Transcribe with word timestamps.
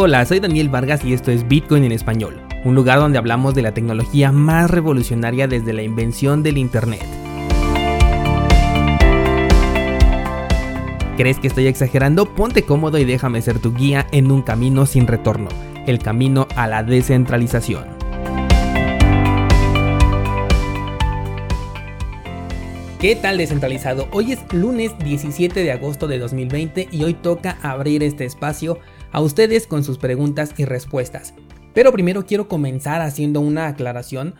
Hola, 0.00 0.24
soy 0.26 0.38
Daniel 0.38 0.68
Vargas 0.68 1.04
y 1.04 1.12
esto 1.12 1.32
es 1.32 1.48
Bitcoin 1.48 1.82
en 1.82 1.90
español, 1.90 2.40
un 2.64 2.76
lugar 2.76 3.00
donde 3.00 3.18
hablamos 3.18 3.56
de 3.56 3.62
la 3.62 3.74
tecnología 3.74 4.30
más 4.30 4.70
revolucionaria 4.70 5.48
desde 5.48 5.72
la 5.72 5.82
invención 5.82 6.44
del 6.44 6.56
Internet. 6.56 7.02
¿Crees 11.16 11.40
que 11.40 11.48
estoy 11.48 11.66
exagerando? 11.66 12.32
Ponte 12.32 12.62
cómodo 12.62 12.96
y 12.98 13.04
déjame 13.04 13.42
ser 13.42 13.58
tu 13.58 13.74
guía 13.74 14.06
en 14.12 14.30
un 14.30 14.42
camino 14.42 14.86
sin 14.86 15.08
retorno, 15.08 15.48
el 15.88 15.98
camino 15.98 16.46
a 16.54 16.68
la 16.68 16.84
descentralización. 16.84 17.84
¿Qué 23.00 23.16
tal 23.16 23.38
descentralizado? 23.38 24.06
Hoy 24.12 24.30
es 24.30 24.52
lunes 24.52 24.96
17 25.00 25.60
de 25.60 25.72
agosto 25.72 26.06
de 26.06 26.20
2020 26.20 26.86
y 26.92 27.02
hoy 27.02 27.14
toca 27.14 27.58
abrir 27.62 28.04
este 28.04 28.24
espacio 28.24 28.78
a 29.12 29.20
ustedes 29.20 29.66
con 29.66 29.84
sus 29.84 29.98
preguntas 29.98 30.54
y 30.56 30.64
respuestas. 30.64 31.34
Pero 31.74 31.92
primero 31.92 32.26
quiero 32.26 32.48
comenzar 32.48 33.02
haciendo 33.02 33.40
una 33.40 33.68
aclaración 33.68 34.34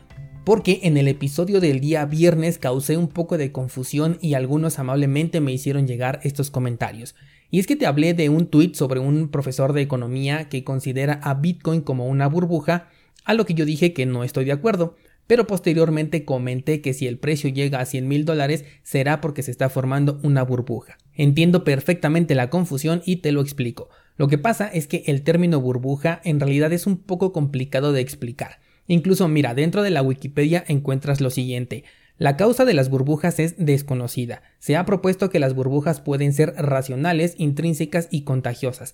porque 0.44 0.80
en 0.84 0.96
el 0.96 1.08
episodio 1.08 1.60
del 1.60 1.78
día 1.78 2.06
viernes 2.06 2.58
causé 2.58 2.96
un 2.96 3.08
poco 3.08 3.36
de 3.36 3.52
confusión 3.52 4.16
y 4.22 4.32
algunos 4.32 4.78
amablemente 4.78 5.40
me 5.40 5.52
hicieron 5.52 5.86
llegar 5.86 6.20
estos 6.22 6.50
comentarios. 6.50 7.14
Y 7.50 7.60
es 7.60 7.66
que 7.66 7.76
te 7.76 7.86
hablé 7.86 8.14
de 8.14 8.30
un 8.30 8.46
tweet 8.46 8.72
sobre 8.74 8.98
un 8.98 9.28
profesor 9.28 9.74
de 9.74 9.82
economía 9.82 10.48
que 10.48 10.64
considera 10.64 11.20
a 11.22 11.34
Bitcoin 11.34 11.82
como 11.82 12.06
una 12.06 12.26
burbuja, 12.28 12.88
a 13.24 13.34
lo 13.34 13.44
que 13.44 13.54
yo 13.54 13.66
dije 13.66 13.92
que 13.92 14.06
no 14.06 14.24
estoy 14.24 14.46
de 14.46 14.52
acuerdo, 14.52 14.96
pero 15.26 15.46
posteriormente 15.46 16.24
comenté 16.24 16.80
que 16.80 16.94
si 16.94 17.06
el 17.06 17.18
precio 17.18 17.50
llega 17.50 17.80
a 17.80 17.84
100 17.84 18.08
mil 18.08 18.24
dólares 18.24 18.64
será 18.82 19.20
porque 19.20 19.42
se 19.42 19.50
está 19.50 19.68
formando 19.68 20.18
una 20.22 20.42
burbuja. 20.42 20.96
Entiendo 21.14 21.62
perfectamente 21.62 22.34
la 22.34 22.48
confusión 22.48 23.02
y 23.04 23.16
te 23.16 23.32
lo 23.32 23.42
explico. 23.42 23.90
Lo 24.18 24.26
que 24.26 24.36
pasa 24.36 24.66
es 24.66 24.88
que 24.88 25.04
el 25.06 25.22
término 25.22 25.60
burbuja 25.60 26.20
en 26.24 26.40
realidad 26.40 26.72
es 26.72 26.86
un 26.86 26.98
poco 26.98 27.32
complicado 27.32 27.92
de 27.92 28.00
explicar. 28.00 28.58
Incluso 28.88 29.28
mira, 29.28 29.54
dentro 29.54 29.82
de 29.82 29.90
la 29.90 30.02
Wikipedia 30.02 30.64
encuentras 30.66 31.20
lo 31.20 31.30
siguiente. 31.30 31.84
La 32.18 32.36
causa 32.36 32.64
de 32.64 32.74
las 32.74 32.90
burbujas 32.90 33.38
es 33.38 33.54
desconocida. 33.58 34.42
Se 34.58 34.76
ha 34.76 34.84
propuesto 34.84 35.30
que 35.30 35.38
las 35.38 35.54
burbujas 35.54 36.00
pueden 36.00 36.32
ser 36.32 36.52
racionales, 36.56 37.34
intrínsecas 37.38 38.08
y 38.10 38.22
contagiosas. 38.22 38.92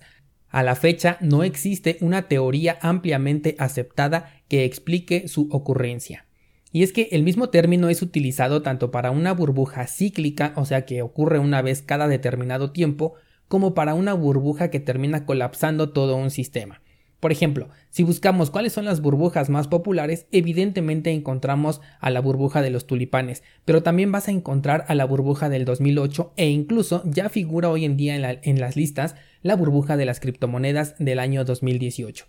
A 0.49 0.61
la 0.61 0.75
fecha 0.75 1.17
no 1.21 1.43
existe 1.43 1.97
una 2.01 2.27
teoría 2.27 2.77
ampliamente 2.81 3.55
aceptada 3.57 4.31
que 4.47 4.63
explique 4.63 5.27
su 5.27 5.49
ocurrencia. 5.51 6.27
Y 6.71 6.83
es 6.83 6.93
que 6.93 7.09
el 7.13 7.23
mismo 7.23 7.49
término 7.49 7.89
es 7.89 8.03
utilizado 8.03 8.61
tanto 8.61 8.91
para 8.91 9.09
una 9.09 9.33
burbuja 9.33 9.87
cíclica, 9.87 10.53
o 10.55 10.65
sea 10.65 10.85
que 10.85 11.01
ocurre 11.01 11.39
una 11.39 11.63
vez 11.63 11.81
cada 11.81 12.07
determinado 12.07 12.71
tiempo, 12.71 13.15
como 13.47 13.73
para 13.73 13.93
una 13.93 14.13
burbuja 14.13 14.69
que 14.69 14.79
termina 14.79 15.25
colapsando 15.25 15.91
todo 15.91 16.15
un 16.15 16.31
sistema. 16.31 16.81
Por 17.19 17.31
ejemplo, 17.31 17.69
si 17.89 18.03
buscamos 18.03 18.51
cuáles 18.51 18.73
son 18.73 18.85
las 18.85 19.01
burbujas 19.01 19.49
más 19.49 19.67
populares, 19.67 20.27
evidentemente 20.31 21.11
encontramos 21.11 21.81
a 21.99 22.11
la 22.11 22.19
burbuja 22.19 22.61
de 22.61 22.69
los 22.69 22.85
tulipanes, 22.85 23.41
pero 23.63 23.81
también 23.81 24.11
vas 24.11 24.27
a 24.27 24.31
encontrar 24.31 24.85
a 24.89 24.95
la 24.95 25.05
burbuja 25.05 25.49
del 25.49 25.65
2008 25.65 26.33
e 26.37 26.49
incluso 26.49 27.01
ya 27.05 27.29
figura 27.29 27.69
hoy 27.69 27.85
en 27.85 27.97
día 27.97 28.15
en, 28.15 28.39
en 28.43 28.59
las 28.59 28.75
listas 28.75 29.15
la 29.41 29.55
burbuja 29.55 29.97
de 29.97 30.05
las 30.05 30.19
criptomonedas 30.19 30.95
del 30.99 31.19
año 31.19 31.45
2018. 31.45 32.27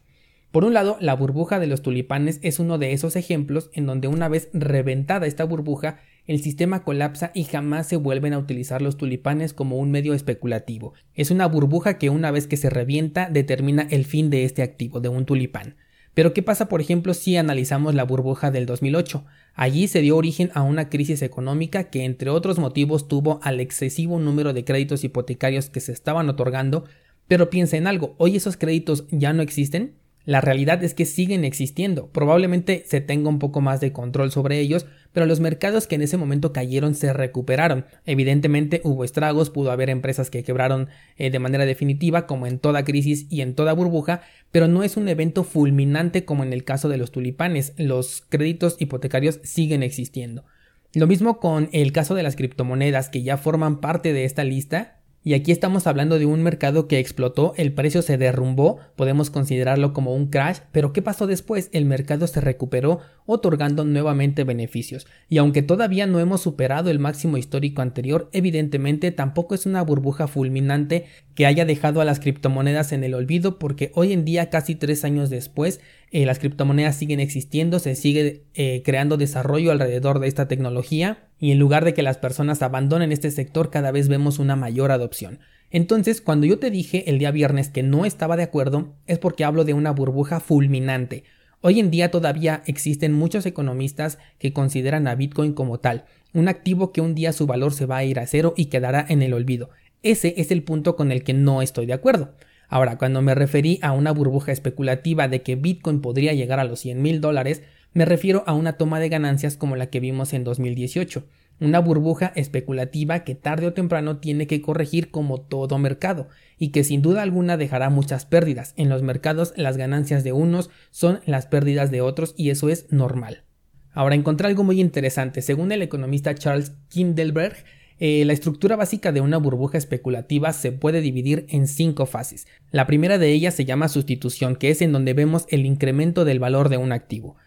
Por 0.56 0.64
un 0.64 0.72
lado, 0.72 0.96
la 1.00 1.14
burbuja 1.14 1.60
de 1.60 1.66
los 1.66 1.82
tulipanes 1.82 2.38
es 2.40 2.58
uno 2.58 2.78
de 2.78 2.92
esos 2.92 3.14
ejemplos 3.14 3.68
en 3.74 3.84
donde 3.84 4.08
una 4.08 4.26
vez 4.26 4.48
reventada 4.54 5.26
esta 5.26 5.44
burbuja, 5.44 5.98
el 6.26 6.42
sistema 6.42 6.82
colapsa 6.82 7.30
y 7.34 7.44
jamás 7.44 7.88
se 7.88 7.96
vuelven 7.96 8.32
a 8.32 8.38
utilizar 8.38 8.80
los 8.80 8.96
tulipanes 8.96 9.52
como 9.52 9.76
un 9.76 9.90
medio 9.90 10.14
especulativo. 10.14 10.94
Es 11.12 11.30
una 11.30 11.44
burbuja 11.44 11.98
que 11.98 12.08
una 12.08 12.30
vez 12.30 12.46
que 12.46 12.56
se 12.56 12.70
revienta 12.70 13.28
determina 13.28 13.86
el 13.90 14.06
fin 14.06 14.30
de 14.30 14.44
este 14.44 14.62
activo, 14.62 15.00
de 15.00 15.10
un 15.10 15.26
tulipán. 15.26 15.76
Pero 16.14 16.32
¿qué 16.32 16.42
pasa, 16.42 16.70
por 16.70 16.80
ejemplo, 16.80 17.12
si 17.12 17.36
analizamos 17.36 17.94
la 17.94 18.04
burbuja 18.04 18.50
del 18.50 18.64
2008? 18.64 19.26
Allí 19.52 19.88
se 19.88 20.00
dio 20.00 20.16
origen 20.16 20.50
a 20.54 20.62
una 20.62 20.88
crisis 20.88 21.20
económica 21.20 21.90
que, 21.90 22.06
entre 22.06 22.30
otros 22.30 22.58
motivos, 22.58 23.08
tuvo 23.08 23.40
al 23.42 23.60
excesivo 23.60 24.18
número 24.18 24.54
de 24.54 24.64
créditos 24.64 25.04
hipotecarios 25.04 25.68
que 25.68 25.80
se 25.80 25.92
estaban 25.92 26.30
otorgando. 26.30 26.86
Pero 27.28 27.50
piensa 27.50 27.76
en 27.76 27.86
algo, 27.86 28.14
¿hoy 28.16 28.36
esos 28.36 28.56
créditos 28.56 29.04
ya 29.10 29.34
no 29.34 29.42
existen? 29.42 30.05
La 30.26 30.40
realidad 30.40 30.82
es 30.82 30.92
que 30.92 31.06
siguen 31.06 31.44
existiendo. 31.44 32.08
Probablemente 32.08 32.82
se 32.84 33.00
tenga 33.00 33.28
un 33.28 33.38
poco 33.38 33.60
más 33.60 33.80
de 33.80 33.92
control 33.92 34.32
sobre 34.32 34.58
ellos, 34.58 34.84
pero 35.12 35.24
los 35.24 35.38
mercados 35.38 35.86
que 35.86 35.94
en 35.94 36.02
ese 36.02 36.16
momento 36.16 36.52
cayeron 36.52 36.96
se 36.96 37.12
recuperaron. 37.12 37.86
Evidentemente 38.06 38.80
hubo 38.82 39.04
estragos, 39.04 39.50
pudo 39.50 39.70
haber 39.70 39.88
empresas 39.88 40.28
que 40.28 40.42
quebraron 40.42 40.88
eh, 41.16 41.30
de 41.30 41.38
manera 41.38 41.64
definitiva, 41.64 42.26
como 42.26 42.48
en 42.48 42.58
toda 42.58 42.84
crisis 42.84 43.28
y 43.30 43.40
en 43.40 43.54
toda 43.54 43.72
burbuja, 43.72 44.22
pero 44.50 44.66
no 44.66 44.82
es 44.82 44.96
un 44.96 45.08
evento 45.08 45.44
fulminante 45.44 46.24
como 46.24 46.42
en 46.42 46.52
el 46.52 46.64
caso 46.64 46.88
de 46.88 46.98
los 46.98 47.12
tulipanes. 47.12 47.72
Los 47.76 48.24
créditos 48.28 48.76
hipotecarios 48.80 49.38
siguen 49.44 49.84
existiendo. 49.84 50.44
Lo 50.92 51.06
mismo 51.06 51.38
con 51.38 51.68
el 51.72 51.92
caso 51.92 52.16
de 52.16 52.24
las 52.24 52.34
criptomonedas 52.34 53.10
que 53.10 53.22
ya 53.22 53.36
forman 53.36 53.80
parte 53.80 54.12
de 54.12 54.24
esta 54.24 54.42
lista 54.42 54.96
y 55.26 55.34
aquí 55.34 55.50
estamos 55.50 55.88
hablando 55.88 56.20
de 56.20 56.24
un 56.24 56.44
mercado 56.44 56.86
que 56.86 57.00
explotó, 57.00 57.52
el 57.56 57.72
precio 57.72 58.00
se 58.00 58.16
derrumbó, 58.16 58.78
podemos 58.94 59.28
considerarlo 59.28 59.92
como 59.92 60.14
un 60.14 60.28
crash, 60.28 60.58
pero 60.70 60.92
¿qué 60.92 61.02
pasó 61.02 61.26
después? 61.26 61.68
El 61.72 61.84
mercado 61.84 62.28
se 62.28 62.40
recuperó 62.40 63.00
otorgando 63.26 63.84
nuevamente 63.84 64.44
beneficios. 64.44 65.08
Y 65.28 65.38
aunque 65.38 65.62
todavía 65.62 66.06
no 66.06 66.20
hemos 66.20 66.42
superado 66.42 66.90
el 66.90 67.00
máximo 67.00 67.38
histórico 67.38 67.82
anterior, 67.82 68.30
evidentemente 68.32 69.10
tampoco 69.10 69.56
es 69.56 69.66
una 69.66 69.82
burbuja 69.82 70.28
fulminante 70.28 71.06
que 71.34 71.44
haya 71.44 71.64
dejado 71.64 72.00
a 72.00 72.04
las 72.04 72.20
criptomonedas 72.20 72.92
en 72.92 73.02
el 73.02 73.12
olvido 73.12 73.58
porque 73.58 73.90
hoy 73.96 74.12
en 74.12 74.24
día, 74.24 74.48
casi 74.48 74.76
tres 74.76 75.04
años 75.04 75.28
después, 75.28 75.80
eh, 76.12 76.24
las 76.24 76.38
criptomonedas 76.38 76.94
siguen 76.94 77.18
existiendo, 77.18 77.80
se 77.80 77.96
sigue 77.96 78.44
eh, 78.54 78.82
creando 78.84 79.16
desarrollo 79.16 79.72
alrededor 79.72 80.20
de 80.20 80.28
esta 80.28 80.46
tecnología 80.46 81.25
y 81.38 81.52
en 81.52 81.58
lugar 81.58 81.84
de 81.84 81.94
que 81.94 82.02
las 82.02 82.18
personas 82.18 82.62
abandonen 82.62 83.12
este 83.12 83.30
sector 83.30 83.70
cada 83.70 83.90
vez 83.90 84.08
vemos 84.08 84.38
una 84.38 84.56
mayor 84.56 84.90
adopción. 84.90 85.40
Entonces, 85.70 86.20
cuando 86.20 86.46
yo 86.46 86.58
te 86.58 86.70
dije 86.70 87.10
el 87.10 87.18
día 87.18 87.30
viernes 87.30 87.68
que 87.68 87.82
no 87.82 88.04
estaba 88.04 88.36
de 88.36 88.44
acuerdo, 88.44 88.94
es 89.06 89.18
porque 89.18 89.44
hablo 89.44 89.64
de 89.64 89.74
una 89.74 89.90
burbuja 89.90 90.40
fulminante. 90.40 91.24
Hoy 91.60 91.80
en 91.80 91.90
día 91.90 92.10
todavía 92.10 92.62
existen 92.66 93.12
muchos 93.12 93.44
economistas 93.46 94.18
que 94.38 94.52
consideran 94.52 95.08
a 95.08 95.14
Bitcoin 95.14 95.52
como 95.52 95.80
tal, 95.80 96.04
un 96.32 96.48
activo 96.48 96.92
que 96.92 97.00
un 97.00 97.14
día 97.14 97.32
su 97.32 97.46
valor 97.46 97.72
se 97.72 97.86
va 97.86 97.96
a 97.96 98.04
ir 98.04 98.18
a 98.18 98.26
cero 98.26 98.54
y 98.56 98.66
quedará 98.66 99.04
en 99.08 99.22
el 99.22 99.34
olvido. 99.34 99.70
Ese 100.02 100.34
es 100.36 100.50
el 100.50 100.62
punto 100.62 100.94
con 100.94 101.10
el 101.10 101.24
que 101.24 101.32
no 101.32 101.62
estoy 101.62 101.86
de 101.86 101.94
acuerdo. 101.94 102.34
Ahora, 102.68 102.98
cuando 102.98 103.22
me 103.22 103.34
referí 103.34 103.78
a 103.82 103.92
una 103.92 104.12
burbuja 104.12 104.52
especulativa 104.52 105.28
de 105.28 105.42
que 105.42 105.56
Bitcoin 105.56 106.00
podría 106.00 106.32
llegar 106.34 106.60
a 106.60 106.64
los 106.64 106.80
100 106.80 107.00
mil 107.00 107.20
dólares, 107.20 107.62
me 107.96 108.04
refiero 108.04 108.44
a 108.46 108.52
una 108.52 108.74
toma 108.74 109.00
de 109.00 109.08
ganancias 109.08 109.56
como 109.56 109.74
la 109.74 109.86
que 109.86 110.00
vimos 110.00 110.34
en 110.34 110.44
2018, 110.44 111.24
una 111.60 111.78
burbuja 111.78 112.30
especulativa 112.36 113.24
que 113.24 113.34
tarde 113.34 113.68
o 113.68 113.72
temprano 113.72 114.18
tiene 114.18 114.46
que 114.46 114.60
corregir 114.60 115.10
como 115.10 115.40
todo 115.40 115.78
mercado 115.78 116.28
y 116.58 116.72
que 116.72 116.84
sin 116.84 117.00
duda 117.00 117.22
alguna 117.22 117.56
dejará 117.56 117.88
muchas 117.88 118.26
pérdidas. 118.26 118.74
En 118.76 118.90
los 118.90 119.00
mercados 119.00 119.54
las 119.56 119.78
ganancias 119.78 120.24
de 120.24 120.32
unos 120.34 120.68
son 120.90 121.20
las 121.24 121.46
pérdidas 121.46 121.90
de 121.90 122.02
otros 122.02 122.34
y 122.36 122.50
eso 122.50 122.68
es 122.68 122.92
normal. 122.92 123.44
Ahora 123.92 124.14
encontré 124.14 124.48
algo 124.48 124.62
muy 124.62 124.78
interesante. 124.78 125.40
Según 125.40 125.72
el 125.72 125.80
economista 125.80 126.34
Charles 126.34 126.72
Kindleberg, 126.90 127.56
eh, 127.98 128.26
la 128.26 128.34
estructura 128.34 128.76
básica 128.76 129.10
de 129.10 129.22
una 129.22 129.38
burbuja 129.38 129.78
especulativa 129.78 130.52
se 130.52 130.70
puede 130.70 131.00
dividir 131.00 131.46
en 131.48 131.66
cinco 131.66 132.04
fases. 132.04 132.46
La 132.70 132.86
primera 132.86 133.16
de 133.16 133.32
ellas 133.32 133.54
se 133.54 133.64
llama 133.64 133.88
sustitución, 133.88 134.56
que 134.56 134.68
es 134.68 134.82
en 134.82 134.92
donde 134.92 135.14
vemos 135.14 135.46
el 135.48 135.64
incremento 135.64 136.26
del 136.26 136.40
valor 136.40 136.68
de 136.68 136.76
un 136.76 136.92
activo. 136.92 137.38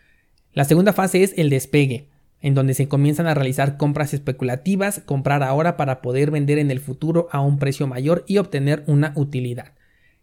La 0.53 0.65
segunda 0.65 0.93
fase 0.93 1.23
es 1.23 1.33
el 1.37 1.49
despegue, 1.49 2.07
en 2.41 2.55
donde 2.55 2.73
se 2.73 2.87
comienzan 2.87 3.27
a 3.27 3.33
realizar 3.33 3.77
compras 3.77 4.13
especulativas, 4.13 5.01
comprar 5.05 5.43
ahora 5.43 5.77
para 5.77 6.01
poder 6.01 6.31
vender 6.31 6.57
en 6.57 6.71
el 6.71 6.79
futuro 6.79 7.27
a 7.31 7.41
un 7.41 7.59
precio 7.59 7.87
mayor 7.87 8.23
y 8.27 8.37
obtener 8.37 8.83
una 8.87 9.13
utilidad. 9.15 9.73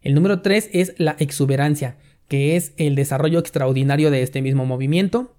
El 0.01 0.13
número 0.13 0.41
3 0.41 0.69
es 0.73 0.93
la 0.97 1.15
exuberancia, 1.19 1.97
que 2.27 2.55
es 2.55 2.73
el 2.77 2.95
desarrollo 2.95 3.39
extraordinario 3.39 4.11
de 4.11 4.21
este 4.21 4.41
mismo 4.41 4.65
movimiento. 4.65 5.35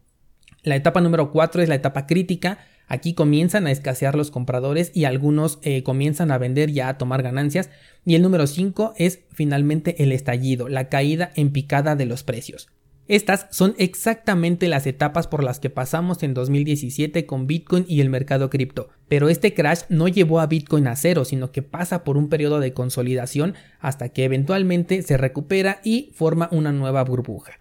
La 0.62 0.76
etapa 0.76 1.00
número 1.00 1.31
4 1.32 1.62
es 1.62 1.69
la 1.69 1.75
etapa 1.75 2.06
crítica, 2.06 2.58
Aquí 2.88 3.12
comienzan 3.12 3.67
a 3.67 3.70
escasear 3.70 4.14
los 4.14 4.31
compradores 4.31 4.91
y 4.94 5.05
algunos 5.05 5.58
eh, 5.62 5.82
comienzan 5.82 6.31
a 6.31 6.38
vender 6.38 6.73
ya 6.73 6.88
a 6.88 6.96
tomar 6.96 7.23
ganancias. 7.23 7.69
Y 8.06 8.14
el 8.14 8.23
número 8.23 8.46
5 8.46 8.94
es 8.96 9.20
finalmente 9.31 10.02
el 10.02 10.11
estallido, 10.11 10.69
la 10.69 10.88
caída 10.88 11.31
en 11.37 11.52
picada 11.52 11.96
de 11.96 12.06
los 12.06 12.25
precios. 12.25 12.69
Estas 13.08 13.46
son 13.50 13.75
exactamente 13.78 14.69
las 14.69 14.87
etapas 14.87 15.26
por 15.26 15.43
las 15.43 15.60
que 15.60 15.70
pasamos 15.70 16.22
en 16.22 16.34
2017 16.34 17.25
con 17.25 17.46
Bitcoin 17.46 17.87
y 17.88 18.02
el 18.02 18.10
mercado 18.10 18.50
cripto, 18.50 18.90
pero 19.08 19.31
este 19.31 19.55
crash 19.55 19.81
no 19.88 20.08
llevó 20.08 20.40
a 20.40 20.46
Bitcoin 20.46 20.87
a 20.87 20.94
cero, 20.94 21.25
sino 21.25 21.50
que 21.50 21.62
pasa 21.62 22.05
por 22.05 22.19
un 22.19 22.28
periodo 22.28 22.60
de 22.60 22.75
consolidación 22.75 23.55
hasta 23.81 24.10
que 24.10 24.25
eventualmente 24.25 25.00
se 25.00 25.16
recupera 25.16 25.81
y 25.82 26.10
forma 26.14 26.50
una 26.52 26.70
nueva 26.70 27.02
burbuja. 27.02 27.52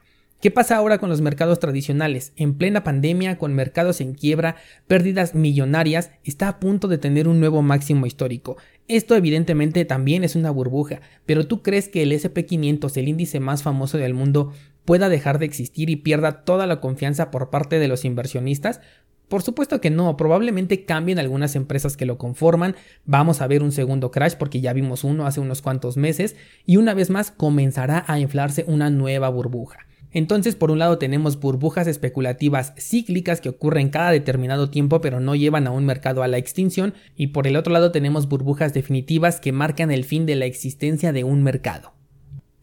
¿Qué 0.42 0.52
pasa 0.52 0.76
ahora 0.76 1.00
con 1.00 1.10
los 1.10 1.22
mercados 1.22 1.60
tradicionales? 1.60 2.32
En 2.36 2.54
plena 2.54 2.84
pandemia, 2.84 3.40
con 3.40 3.56
mercados 3.56 4.02
en 4.02 4.14
quiebra, 4.14 4.58
pérdidas 4.86 5.34
millonarias, 5.34 6.12
está 6.24 6.48
a 6.48 6.60
punto 6.60 6.88
de 6.88 7.00
tener 7.00 7.28
un 7.28 7.40
nuevo 7.40 7.64
máximo 7.64 8.06
histórico. 8.06 8.58
Esto 8.88 9.16
evidentemente 9.16 9.84
también 9.84 10.24
es 10.24 10.36
una 10.36 10.52
burbuja, 10.52 11.02
pero 11.26 11.48
¿tú 11.48 11.64
crees 11.64 11.90
que 11.90 12.04
el 12.04 12.12
SP500, 12.12 12.98
el 12.98 13.08
índice 13.08 13.40
más 13.40 13.64
famoso 13.64 13.98
del 13.98 14.14
mundo, 14.14 14.54
pueda 14.88 15.10
dejar 15.10 15.38
de 15.38 15.46
existir 15.46 15.90
y 15.90 15.98
pierda 15.98 16.46
toda 16.46 16.66
la 16.66 16.80
confianza 16.80 17.30
por 17.30 17.50
parte 17.50 17.78
de 17.78 17.90
los 17.90 18.06
inversionistas? 18.06 18.80
Por 19.28 19.42
supuesto 19.42 19.82
que 19.82 19.90
no, 19.90 20.16
probablemente 20.16 20.86
cambien 20.86 21.20
algunas 21.20 21.58
empresas 21.58 21.98
que 21.98 22.06
lo 22.06 22.18
conforman, 22.18 22.78
vamos 23.04 23.42
a 23.42 23.48
ver 23.48 23.64
un 23.64 23.74
segundo 23.74 24.12
crash 24.12 24.36
porque 24.36 24.62
ya 24.62 24.72
vimos 24.72 25.04
uno 25.04 25.28
hace 25.28 25.42
unos 25.42 25.62
cuantos 25.62 25.98
meses 25.98 26.38
y 26.66 26.78
una 26.78 26.94
vez 26.94 27.10
más 27.10 27.32
comenzará 27.32 28.06
a 28.08 28.18
inflarse 28.20 28.64
una 28.66 28.90
nueva 28.90 29.28
burbuja. 29.28 29.80
Entonces, 30.14 30.56
por 30.56 30.72
un 30.72 30.80
lado 30.80 30.98
tenemos 30.98 31.42
burbujas 31.42 31.86
especulativas 31.88 32.74
cíclicas 32.78 33.42
que 33.42 33.50
ocurren 33.50 33.90
cada 33.90 34.12
determinado 34.12 34.70
tiempo 34.70 35.02
pero 35.02 35.20
no 35.20 35.36
llevan 35.36 35.68
a 35.68 35.72
un 35.72 35.86
mercado 35.86 36.24
a 36.24 36.30
la 36.30 36.38
extinción 36.38 36.94
y 37.18 37.28
por 37.28 37.46
el 37.46 37.58
otro 37.58 37.74
lado 37.74 37.92
tenemos 37.92 38.30
burbujas 38.30 38.74
definitivas 38.74 39.42
que 39.42 39.52
marcan 39.52 39.92
el 39.92 40.06
fin 40.06 40.26
de 40.26 40.38
la 40.38 40.46
existencia 40.46 41.12
de 41.12 41.26
un 41.26 41.44
mercado. 41.44 41.97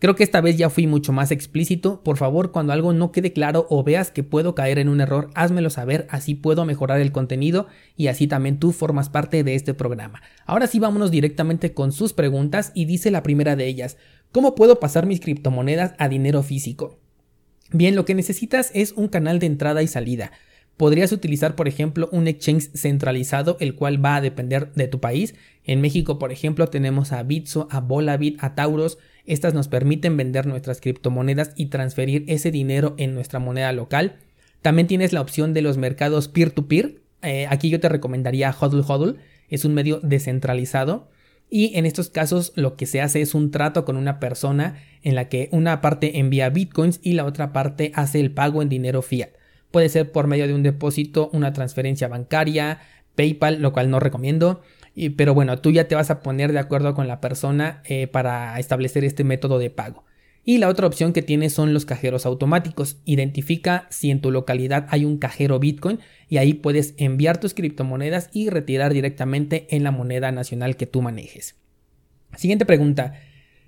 Creo 0.05 0.17
que 0.17 0.23
esta 0.23 0.43
vez 0.43 0.59
ya 0.59 0.69
fui 0.69 0.87
mucho 0.87 1.13
más 1.15 1.31
explícito, 1.31 2.03
por 2.03 2.19
favor 2.19 2.53
cuando 2.53 2.75
algo 2.75 2.93
no 2.93 3.11
quede 3.11 3.33
claro 3.33 3.67
o 3.71 3.83
veas 3.83 4.11
que 4.11 4.23
puedo 4.23 4.55
caer 4.55 4.79
en 4.79 4.91
un 4.91 5.01
error, 5.01 5.31
házmelo 5.35 5.71
saber, 5.71 6.07
así 6.11 6.35
puedo 6.35 6.67
mejorar 6.67 7.01
el 7.01 7.11
contenido 7.11 7.69
y 7.97 8.09
así 8.09 8.27
también 8.27 8.59
tú 8.59 8.73
formas 8.73 9.09
parte 9.09 9.43
de 9.45 9.55
este 9.55 9.73
programa. 9.73 10.21
Ahora 10.45 10.67
sí 10.67 10.79
vámonos 10.79 11.11
directamente 11.11 11.73
con 11.73 11.91
sus 11.91 12.13
preguntas 12.13 12.71
y 12.75 12.85
dice 12.85 13.11
la 13.11 13.23
primera 13.23 13.57
de 13.57 13.67
ellas, 13.67 13.97
¿cómo 14.31 14.55
puedo 14.55 14.79
pasar 14.79 15.07
mis 15.07 15.21
criptomonedas 15.21 15.95
a 15.97 16.11
dinero 16.11 16.43
físico? 16.43 16.99
Bien, 17.73 17.97
lo 17.97 18.05
que 18.05 18.15
necesitas 18.15 18.73
es 18.75 18.93
un 18.93 19.09
canal 19.09 19.39
de 19.39 19.47
entrada 19.47 19.83
y 19.83 19.87
salida. 19.89 20.33
Podrías 20.77 21.13
utilizar, 21.13 21.55
por 21.55 21.69
ejemplo, 21.69 22.09
un 22.11 22.27
exchange 22.27 22.71
centralizado, 22.75 23.57
el 23.61 23.77
cual 23.77 24.05
va 24.05 24.17
a 24.17 24.21
depender 24.21 24.73
de 24.75 24.89
tu 24.89 25.01
país. 25.01 25.35
En 25.65 25.81
México, 25.81 26.19
por 26.19 26.33
ejemplo, 26.33 26.67
tenemos 26.67 27.13
a 27.13 27.23
Bitso, 27.23 27.69
a 27.71 27.81
Volabit, 27.81 28.43
a 28.43 28.55
Tauros. 28.55 28.99
Estas 29.25 29.55
nos 29.55 29.69
permiten 29.69 30.17
vender 30.17 30.47
nuestras 30.47 30.81
criptomonedas 30.81 31.53
y 31.57 31.67
transferir 31.67 32.25
ese 32.27 32.51
dinero 32.51 32.95
en 32.99 33.15
nuestra 33.15 33.39
moneda 33.39 33.73
local. 33.73 34.17
También 34.63 34.89
tienes 34.89 35.13
la 35.13 35.21
opción 35.21 35.55
de 35.55 35.63
los 35.63 35.77
mercados 35.79 36.29
peer-to-peer. 36.29 37.03
Eh, 37.23 37.47
aquí 37.49 37.71
yo 37.71 37.79
te 37.81 37.89
recomendaría 37.89 38.55
Hodl 38.59 38.85
Hodl. 38.87 39.19
Es 39.49 39.65
un 39.65 39.75
medio 39.75 40.01
descentralizado 40.03 41.09
y 41.51 41.77
en 41.77 41.87
estos 41.87 42.09
casos 42.09 42.53
lo 42.57 42.77
que 42.77 42.87
se 42.87 43.01
hace 43.01 43.21
es 43.21 43.35
un 43.35 43.51
trato 43.51 43.85
con 43.85 43.97
una 43.97 44.19
persona 44.19 44.83
en 45.03 45.15
la 45.15 45.29
que 45.29 45.49
una 45.53 45.81
parte 45.81 46.19
envía 46.19 46.49
bitcoins 46.49 46.99
y 47.03 47.13
la 47.13 47.25
otra 47.25 47.53
parte 47.53 47.93
hace 47.95 48.21
el 48.21 48.33
pago 48.33 48.61
en 48.61 48.69
dinero 48.69 49.03
fiat. 49.03 49.31
Puede 49.75 49.89
ser 49.89 50.13
por 50.13 50.29
medio 50.29 50.47
de 50.47 50.55
un 50.55 50.63
depósito, 50.63 51.31
una 51.33 51.53
transferencia 51.53 52.07
bancaria, 52.07 52.79
PayPal, 53.17 53.61
lo 53.61 53.73
cual 53.73 53.91
no 53.91 53.99
recomiendo. 53.99 54.63
pero 55.17 55.35
bueno, 55.35 55.59
tú 55.59 55.73
ya 55.73 55.89
te 55.89 55.97
vas 55.97 56.13
a 56.13 56.21
poner 56.21 56.53
de 56.53 56.61
acuerdo 56.61 56.95
con 56.95 57.09
la 57.09 57.21
persona 57.21 57.83
eh, 57.85 58.07
para 58.07 58.57
establecer 58.61 59.03
este 59.03 59.25
método 59.25 59.59
de 59.59 59.71
pago. 59.71 60.05
Y 60.45 60.59
la 60.59 60.69
otra 60.69 60.87
opción 60.87 61.13
que 61.13 61.23
tienes 61.23 61.55
son 61.55 61.75
los 61.75 61.87
cajeros 61.87 62.25
automáticos. 62.25 62.99
Identifica 63.05 63.89
si 63.91 64.13
en 64.13 64.21
tu 64.21 64.31
localidad 64.31 64.87
hay 64.91 65.05
un 65.05 65.19
cajero 65.19 65.59
Bitcoin 65.59 65.99
y 66.29 66.37
ahí 66.37 66.55
puedes 66.55 66.95
enviar 66.97 67.41
tus 67.41 67.53
criptomonedas 67.53 68.31
y 68.33 68.51
retirar 68.51 68.95
directamente 68.95 69.67
en 69.75 69.83
la 69.83 69.91
moneda 69.91 70.31
nacional 70.31 70.77
que 70.77 70.87
tú 70.87 71.03
manejes. 71.03 71.57
Siguiente 72.37 72.65
pregunta. 72.65 73.15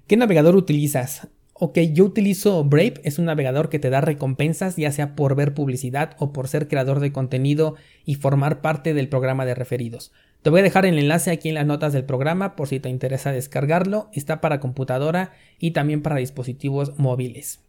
¿Qué 0.07 0.17
navegador 0.17 0.55
utilizas? 0.55 1.27
Ok, 1.59 1.79
yo 1.95 2.05
utilizo 2.05 2.63
Brave, 2.65 3.01
es 3.05 3.19
un 3.19 3.25
navegador 3.25 3.71
que 3.71 3.79
te 3.79 3.89
da 3.89 4.03
recompensas 4.03 4.77
ya 4.77 4.93
sea 4.93 5.17
por 5.17 5.35
ver 5.35 5.55
publicidad 5.55 6.15
o 6.19 6.31
por 6.33 6.49
ser 6.49 6.69
creador 6.69 7.01
de 7.01 7.13
contenido 7.13 7.77
y 8.05 8.17
formar 8.17 8.61
parte 8.61 8.93
del 8.93 9.09
programa 9.09 9.47
de 9.47 9.55
referidos. 9.55 10.13
Te 10.43 10.51
voy 10.51 10.61
a 10.61 10.63
dejar 10.63 10.85
el 10.85 10.99
enlace 10.99 11.31
aquí 11.31 11.49
en 11.49 11.55
las 11.55 11.65
notas 11.67 11.95
del 11.95 12.05
programa 12.05 12.57
por 12.57 12.69
si 12.69 12.79
te 12.79 12.91
interesa 12.91 13.33
descargarlo. 13.33 14.11
Está 14.13 14.41
para 14.43 14.61
computadora 14.61 15.33
y 15.59 15.71
también 15.71 16.03
para 16.03 16.17
dispositivos 16.17 16.99
móviles. 16.99 17.61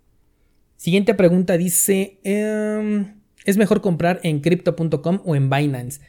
Siguiente 0.75 1.16
pregunta 1.16 1.57
dice, 1.57 2.19
em, 2.24 3.16
¿es 3.45 3.57
mejor 3.57 3.81
comprar 3.81 4.19
en 4.22 4.42
crypto.com 4.42 5.22
o 5.25 5.36
en 5.36 5.50
Binance? 5.50 6.01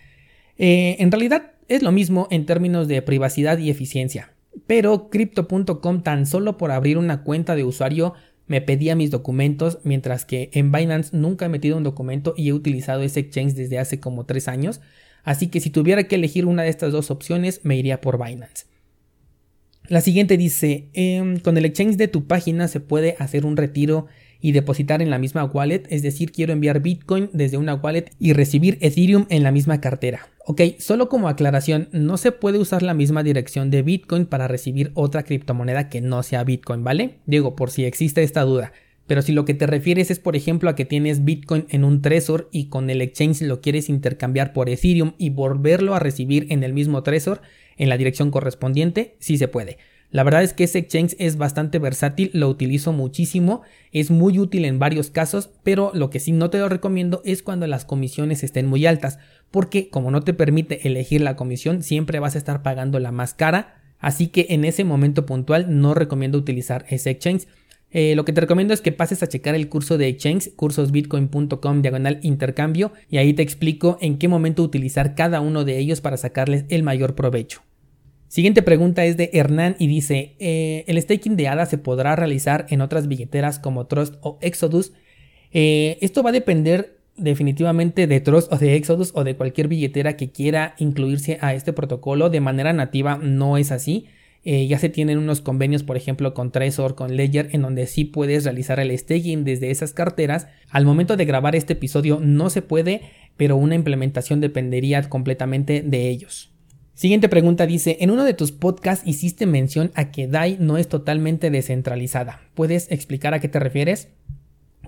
Eh, 0.59 0.97
en 0.99 1.13
realidad 1.13 1.53
es 1.69 1.83
lo 1.83 1.93
mismo 1.93 2.27
en 2.31 2.45
términos 2.45 2.89
de 2.89 3.01
privacidad 3.03 3.57
y 3.57 3.71
eficiencia, 3.71 4.33
pero 4.67 5.11
crypto.com 5.11 6.03
tan 6.03 6.27
solo 6.27 6.57
por 6.57 6.71
abrir 6.71 6.99
una 6.99 7.23
cuenta 7.23 7.55
de 7.55 7.65
usuario 7.65 8.15
me 8.47 8.63
pedía 8.63 8.97
mis 8.97 9.11
documentos, 9.11 9.79
mientras 9.85 10.25
que 10.25 10.51
en 10.55 10.73
Binance 10.73 11.17
nunca 11.17 11.47
he 11.47 11.51
metido 11.51 11.77
un 11.77 11.85
documento 11.85 12.35
y 12.37 12.49
he 12.49 12.53
utilizado 12.53 13.03
ese 13.03 13.21
exchange 13.21 13.55
desde 13.55 13.79
hace 13.79 14.01
como 14.01 14.25
tres 14.25 14.49
años. 14.49 14.81
Así 15.23 15.49
que 15.49 15.61
si 15.61 15.69
tuviera 15.71 16.05
que 16.05 16.17
elegir 16.17 16.47
una 16.47 16.63
de 16.63 16.71
estas 16.71 16.93
dos 16.93 17.11
opciones, 17.11 17.61
me 17.63 17.77
iría 17.77 18.01
por 18.01 18.23
Binance. 18.23 18.65
La 19.89 20.01
siguiente 20.01 20.37
dice, 20.37 20.89
em, 20.95 21.39
con 21.39 21.57
el 21.57 21.65
exchange 21.65 21.97
de 21.97 22.09
tu 22.09 22.27
página 22.27 22.69
se 22.69 22.81
puede 22.81 23.17
hacer 23.19 23.45
un 23.45 23.57
retiro 23.57 24.07
y 24.41 24.53
depositar 24.53 25.03
en 25.03 25.11
la 25.11 25.19
misma 25.19 25.45
wallet, 25.45 25.85
es 25.91 26.03
decir, 26.03 26.33
quiero 26.33 26.53
enviar 26.53 26.81
Bitcoin 26.81 27.31
desde 27.33 27.57
una 27.57 27.75
wallet 27.75 28.11
y 28.19 28.33
recibir 28.33 28.79
Ethereum 28.81 29.27
en 29.31 29.43
la 29.43 29.51
misma 29.51 29.81
cartera. 29.81 30.29
Ok, 30.47 30.63
solo 30.79 31.09
como 31.09 31.29
aclaración, 31.29 31.89
no 31.93 32.17
se 32.17 32.33
puede 32.33 32.59
usar 32.59 32.83
la 32.83 32.95
misma 32.95 33.23
dirección 33.23 33.71
de 33.71 33.83
Bitcoin 33.83 34.27
para 34.27 34.49
recibir 34.49 34.93
otra 34.95 35.25
criptomoneda 35.25 35.89
que 35.89 36.01
no 36.01 36.23
sea 36.23 36.45
Bitcoin, 36.45 36.85
¿vale? 36.85 37.17
Digo, 37.27 37.55
por 37.57 37.71
si 37.71 37.85
existe 37.85 38.23
esta 38.23 38.43
duda. 38.43 38.73
Pero 39.07 39.23
si 39.23 39.33
lo 39.33 39.45
que 39.45 39.55
te 39.55 39.67
refieres 39.67 40.11
es, 40.11 40.19
por 40.19 40.37
ejemplo, 40.37 40.69
a 40.69 40.75
que 40.77 40.85
tienes 40.85 41.25
Bitcoin 41.25 41.67
en 41.71 41.83
un 41.83 42.03
Trezor 42.03 42.49
y 42.53 42.69
con 42.69 42.91
el 42.91 43.01
exchange 43.01 43.41
lo 43.43 43.61
quieres 43.61 43.89
intercambiar 43.89 44.53
por 44.53 44.69
Ethereum 44.69 45.15
y 45.19 45.31
volverlo 45.31 45.95
a 45.95 45.99
recibir 45.99 46.47
en 46.51 46.63
el 46.63 46.75
mismo 46.75 47.03
Trezor, 47.03 47.41
en 47.79 47.89
la 47.89 47.97
dirección 47.97 48.31
correspondiente, 48.31 49.17
sí 49.19 49.39
se 49.39 49.49
puede. 49.49 49.79
La 50.11 50.23
verdad 50.23 50.43
es 50.43 50.55
que 50.55 50.65
ese 50.65 50.79
exchange 50.79 51.17
es 51.19 51.37
bastante 51.37 51.79
versátil, 51.79 52.31
lo 52.33 52.49
utilizo 52.49 52.95
muchísimo, 52.95 53.61
es 53.93 54.11
muy 54.11 54.39
útil 54.39 54.65
en 54.65 54.79
varios 54.79 55.11
casos, 55.11 55.51
pero 55.63 55.91
lo 55.93 56.09
que 56.09 56.19
sí 56.19 56.33
no 56.33 56.49
te 56.49 56.59
lo 56.59 56.71
recomiendo 56.71 57.21
es 57.27 57.43
cuando 57.43 57.67
las 57.67 57.85
comisiones 57.85 58.43
estén 58.43 58.67
muy 58.67 58.87
altas, 58.87 59.19
porque 59.51 59.91
como 59.91 60.11
no 60.11 60.23
te 60.23 60.33
permite 60.33 60.89
elegir 60.89 61.21
la 61.21 61.37
comisión, 61.37 61.83
siempre 61.83 62.21
vas 62.21 62.37
a 62.37 62.39
estar 62.39 62.63
pagando 62.63 62.99
la 63.01 63.13
más 63.13 63.35
cara, 63.35 63.83
así 63.99 64.29
que 64.29 64.47
en 64.49 64.65
ese 64.65 64.83
momento 64.83 65.27
puntual 65.27 65.79
no 65.79 65.93
recomiendo 65.93 66.39
utilizar 66.39 66.87
ese 66.89 67.11
exchange. 67.11 67.47
Eh, 67.91 68.15
lo 68.17 68.25
que 68.25 68.33
te 68.33 68.41
recomiendo 68.41 68.73
es 68.73 68.81
que 68.81 68.93
pases 68.93 69.23
a 69.23 69.29
checar 69.29 69.55
el 69.55 69.69
curso 69.69 69.99
de 69.99 70.09
Exchange, 70.09 70.55
cursosbitcoin.com 70.57 71.83
diagonal 71.83 72.19
intercambio, 72.23 72.93
y 73.11 73.19
ahí 73.19 73.35
te 73.35 73.43
explico 73.43 73.99
en 74.01 74.19
qué 74.19 74.29
momento 74.29 74.63
utilizar 74.63 75.15
cada 75.15 75.41
uno 75.41 75.65
de 75.65 75.79
ellos 75.79 76.01
para 76.01 76.17
sacarles 76.17 76.65
el 76.69 76.83
mayor 76.83 77.15
provecho. 77.15 77.63
Siguiente 78.29 78.63
pregunta 78.63 79.07
es 79.07 79.17
de 79.17 79.31
Hernán 79.33 79.75
y 79.79 79.87
dice, 79.87 80.37
eh, 80.39 80.85
¿el 80.87 81.01
staking 81.01 81.35
de 81.37 81.49
ADA 81.49 81.65
se 81.65 81.79
podrá 81.79 82.15
realizar 82.15 82.67
en 82.69 82.83
otras 82.83 83.09
billeteras 83.09 83.59
como 83.59 83.87
Trust 83.87 84.17
o 84.21 84.39
Exodus? 84.43 84.93
Eh, 85.51 85.97
esto 86.03 86.23
va 86.23 86.29
a 86.29 86.35
depender 86.35 86.99
definitivamente 87.17 88.07
de 88.07 88.21
Trust 88.21 88.53
o 88.53 88.59
de 88.59 88.77
Exodus 88.77 89.13
o 89.15 89.25
de 89.25 89.35
cualquier 89.35 89.69
billetera 89.69 90.17
que 90.19 90.31
quiera 90.31 90.75
incluirse 90.77 91.39
a 91.41 91.55
este 91.55 91.73
protocolo. 91.73 92.29
De 92.29 92.41
manera 92.41 92.75
nativa 92.75 93.17
no 93.17 93.57
es 93.57 93.73
así. 93.73 94.07
Eh, 94.45 94.67
ya 94.67 94.79
se 94.79 94.91
tienen 94.91 95.17
unos 95.17 95.41
convenios, 95.41 95.83
por 95.83 95.97
ejemplo, 95.97 96.35
con 96.35 96.53
Trezor, 96.53 96.95
con 96.95 97.17
Ledger, 97.17 97.49
en 97.53 97.63
donde 97.63 97.87
sí 97.87 98.05
puedes 98.05 98.45
realizar 98.45 98.79
el 98.79 98.97
staking 98.97 99.45
desde 99.45 99.71
esas 99.71 99.95
carteras. 99.95 100.49
Al 100.71 100.85
momento 100.85 101.17
de 101.17 101.25
grabar 101.25 101.57
este 101.57 101.73
episodio 101.73 102.21
no 102.23 102.51
se 102.51 102.61
puede, 102.61 103.01
pero 103.39 103.57
una 103.57 103.75
implementación 103.75 104.43
dependería 104.43 105.03
completamente 105.09 105.83
de 105.83 106.11
ellos. 106.11 106.53
Siguiente 106.99 107.29
pregunta 107.29 107.65
dice, 107.65 107.99
en 108.01 108.11
uno 108.11 108.25
de 108.25 108.35
tus 108.35 108.51
podcasts 108.51 109.07
hiciste 109.07 109.47
mención 109.47 109.93
a 109.95 110.11
que 110.11 110.27
DAI 110.27 110.57
no 110.59 110.79
es 110.79 110.89
totalmente 110.89 111.49
descentralizada. 111.49 112.41
¿Puedes 112.55 112.91
explicar 112.91 113.35
a 113.35 113.39
qué 113.39 113.47
te 113.47 113.61
refieres? 113.61 114.09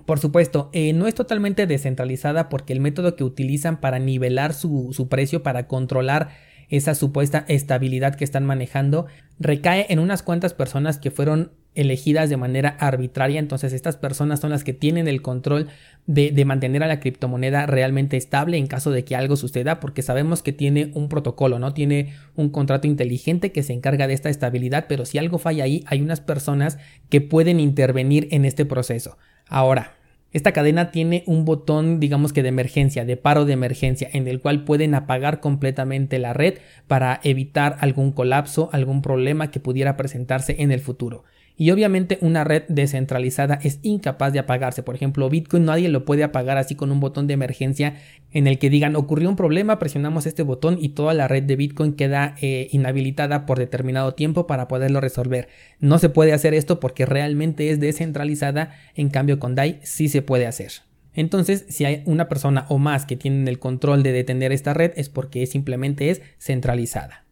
Por 0.05 0.19
supuesto, 0.19 0.69
eh, 0.73 0.91
no 0.91 1.07
es 1.07 1.15
totalmente 1.15 1.67
descentralizada 1.67 2.49
porque 2.49 2.73
el 2.73 2.81
método 2.81 3.15
que 3.15 3.23
utilizan 3.23 3.79
para 3.79 3.97
nivelar 3.97 4.53
su, 4.53 4.89
su 4.91 5.07
precio, 5.07 5.41
para 5.41 5.69
controlar 5.69 6.31
esa 6.71 6.95
supuesta 6.95 7.45
estabilidad 7.47 8.15
que 8.15 8.23
están 8.23 8.45
manejando 8.45 9.05
recae 9.39 9.85
en 9.89 9.99
unas 9.99 10.23
cuantas 10.23 10.53
personas 10.53 10.97
que 10.97 11.11
fueron 11.11 11.51
elegidas 11.73 12.29
de 12.29 12.37
manera 12.37 12.75
arbitraria, 12.79 13.39
entonces 13.39 13.71
estas 13.71 13.95
personas 13.95 14.39
son 14.39 14.49
las 14.49 14.63
que 14.63 14.73
tienen 14.73 15.07
el 15.07 15.21
control 15.21 15.67
de, 16.05 16.43
mantener 16.43 16.83
a 16.83 16.87
la 16.87 16.99
criptomoneda 16.99 17.65
realmente 17.65 18.17
estable 18.17 18.57
en 18.57 18.67
caso 18.67 18.91
de 18.91 19.05
que 19.05 19.15
algo 19.15 19.37
suceda, 19.37 19.79
porque 19.79 20.01
sabemos 20.01 20.41
que 20.41 20.51
tiene 20.51 20.91
un 20.93 21.07
protocolo, 21.07 21.59
¿no? 21.59 21.73
Tiene 21.73 22.13
un 22.35 22.49
contrato 22.49 22.87
inteligente 22.87 23.51
que 23.51 23.63
se 23.63 23.73
encarga 23.73 24.07
de 24.07 24.13
esta 24.13 24.29
estabilidad, 24.29 24.85
pero 24.89 25.05
si 25.05 25.17
algo 25.17 25.37
falla 25.37 25.63
ahí, 25.63 25.83
hay 25.87 26.01
unas 26.01 26.19
personas 26.19 26.77
que 27.09 27.21
pueden 27.21 27.59
intervenir 27.59 28.27
en 28.31 28.43
este 28.43 28.65
proceso. 28.65 29.17
Ahora, 29.47 29.93
esta 30.33 30.53
cadena 30.53 30.91
tiene 30.91 31.23
un 31.27 31.43
botón, 31.43 31.99
digamos 31.99 32.31
que 32.31 32.43
de 32.43 32.49
emergencia, 32.49 33.03
de 33.03 33.17
paro 33.17 33.45
de 33.45 33.53
emergencia, 33.53 34.09
en 34.13 34.27
el 34.27 34.39
cual 34.39 34.63
pueden 34.63 34.95
apagar 34.95 35.41
completamente 35.41 36.19
la 36.19 36.33
red 36.33 36.59
para 36.87 37.19
evitar 37.23 37.77
algún 37.81 38.11
colapso, 38.11 38.69
algún 38.71 39.01
problema 39.01 39.51
que 39.51 39.59
pudiera 39.59 39.97
presentarse 39.97 40.55
en 40.59 40.71
el 40.71 40.79
futuro. 40.79 41.23
Y 41.57 41.71
obviamente 41.71 42.17
una 42.21 42.43
red 42.43 42.63
descentralizada 42.67 43.59
es 43.61 43.79
incapaz 43.83 44.33
de 44.33 44.39
apagarse. 44.39 44.83
Por 44.83 44.95
ejemplo, 44.95 45.29
Bitcoin 45.29 45.65
nadie 45.65 45.89
lo 45.89 46.05
puede 46.05 46.23
apagar 46.23 46.57
así 46.57 46.75
con 46.75 46.91
un 46.91 46.99
botón 46.99 47.27
de 47.27 47.33
emergencia 47.33 47.95
en 48.31 48.47
el 48.47 48.57
que 48.59 48.69
digan 48.69 48.95
ocurrió 48.95 49.29
un 49.29 49.35
problema, 49.35 49.77
presionamos 49.77 50.25
este 50.25 50.43
botón 50.43 50.77
y 50.79 50.89
toda 50.89 51.13
la 51.13 51.27
red 51.27 51.43
de 51.43 51.55
Bitcoin 51.55 51.93
queda 51.93 52.35
eh, 52.41 52.69
inhabilitada 52.71 53.45
por 53.45 53.59
determinado 53.59 54.13
tiempo 54.13 54.47
para 54.47 54.67
poderlo 54.67 55.01
resolver. 55.01 55.49
No 55.79 55.99
se 55.99 56.09
puede 56.09 56.33
hacer 56.33 56.53
esto 56.53 56.79
porque 56.79 57.05
realmente 57.05 57.69
es 57.69 57.79
descentralizada, 57.79 58.71
en 58.95 59.09
cambio 59.09 59.39
con 59.39 59.55
DAI 59.55 59.79
sí 59.83 60.07
se 60.07 60.21
puede 60.21 60.47
hacer. 60.47 60.71
Entonces, 61.13 61.65
si 61.67 61.85
hay 61.85 62.03
una 62.05 62.29
persona 62.29 62.65
o 62.69 62.77
más 62.77 63.05
que 63.05 63.17
tienen 63.17 63.47
el 63.47 63.59
control 63.59 64.01
de 64.01 64.13
detener 64.13 64.51
esta 64.51 64.73
red 64.73 64.93
es 64.95 65.09
porque 65.09 65.45
simplemente 65.45 66.09
es 66.09 66.21
centralizada. 66.39 67.25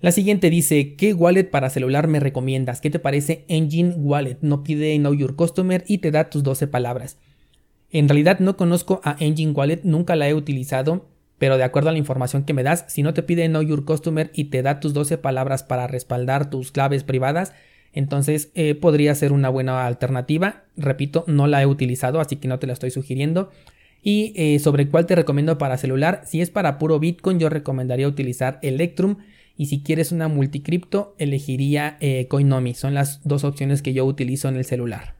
La 0.00 0.12
siguiente 0.12 0.48
dice, 0.48 0.94
¿qué 0.94 1.12
wallet 1.12 1.44
para 1.44 1.68
celular 1.68 2.08
me 2.08 2.20
recomiendas? 2.20 2.80
¿Qué 2.80 2.88
te 2.88 2.98
parece 2.98 3.44
Engine 3.48 3.92
Wallet? 3.96 4.38
No 4.40 4.62
pide 4.62 4.96
Know 4.96 5.12
Your 5.12 5.36
Customer 5.36 5.84
y 5.86 5.98
te 5.98 6.10
da 6.10 6.30
tus 6.30 6.42
12 6.42 6.68
palabras. 6.68 7.18
En 7.90 8.08
realidad 8.08 8.38
no 8.38 8.56
conozco 8.56 9.02
a 9.04 9.16
Engine 9.20 9.52
Wallet, 9.52 9.80
nunca 9.84 10.16
la 10.16 10.26
he 10.26 10.32
utilizado, 10.32 11.06
pero 11.36 11.58
de 11.58 11.64
acuerdo 11.64 11.90
a 11.90 11.92
la 11.92 11.98
información 11.98 12.44
que 12.44 12.54
me 12.54 12.62
das, 12.62 12.86
si 12.88 13.02
no 13.02 13.12
te 13.12 13.22
pide 13.22 13.46
Know 13.48 13.60
Your 13.60 13.84
Customer 13.84 14.30
y 14.32 14.44
te 14.44 14.62
da 14.62 14.80
tus 14.80 14.94
12 14.94 15.18
palabras 15.18 15.64
para 15.64 15.86
respaldar 15.86 16.48
tus 16.48 16.72
claves 16.72 17.04
privadas, 17.04 17.52
entonces 17.92 18.50
eh, 18.54 18.74
podría 18.74 19.14
ser 19.14 19.32
una 19.32 19.50
buena 19.50 19.86
alternativa. 19.86 20.64
Repito, 20.78 21.24
no 21.26 21.46
la 21.46 21.60
he 21.60 21.66
utilizado, 21.66 22.20
así 22.20 22.36
que 22.36 22.48
no 22.48 22.58
te 22.58 22.66
la 22.66 22.72
estoy 22.72 22.90
sugiriendo. 22.90 23.50
Y 24.02 24.32
eh, 24.36 24.60
sobre 24.60 24.88
cuál 24.88 25.04
te 25.04 25.14
recomiendo 25.14 25.58
para 25.58 25.76
celular, 25.76 26.22
si 26.24 26.40
es 26.40 26.48
para 26.48 26.78
puro 26.78 26.98
Bitcoin, 26.98 27.38
yo 27.38 27.50
recomendaría 27.50 28.08
utilizar 28.08 28.58
Electrum 28.62 29.16
y 29.60 29.66
si 29.66 29.82
quieres 29.82 30.10
una 30.10 30.26
multicripto, 30.26 31.14
elegiría 31.18 31.98
eh, 32.00 32.28
Coinomi. 32.28 32.72
Son 32.72 32.94
las 32.94 33.20
dos 33.24 33.44
opciones 33.44 33.82
que 33.82 33.92
yo 33.92 34.06
utilizo 34.06 34.48
en 34.48 34.56
el 34.56 34.64
celular. 34.64 35.16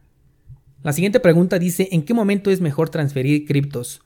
La 0.82 0.94
siguiente 0.94 1.20
pregunta 1.20 1.58
dice, 1.58 1.90
¿en 1.92 2.04
qué 2.04 2.14
momento 2.14 2.50
es 2.50 2.62
mejor 2.62 2.88
transferir 2.88 3.44
criptos? 3.44 4.00